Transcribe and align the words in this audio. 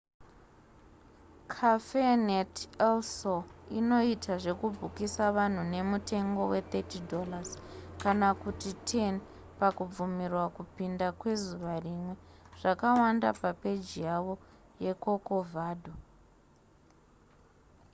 cafenet 1.53 2.53
el 2.87 2.99
sol 3.17 3.41
inoita 3.79 4.33
zvekubhukisa 4.43 5.23
vanhu 5.37 5.61
nemutengo 5.73 6.41
we$30 6.51 7.45
kana 8.03 8.27
kuti 8.41 8.69
$10 8.73 9.17
pakubvumirwa 9.59 10.45
kupinda 10.57 11.07
kwezuva 11.19 11.73
rimwe; 11.85 12.13
zvakawanda 12.59 13.29
papeji 13.41 13.99
yavo 14.07 14.33
yecorcovado 14.83 15.93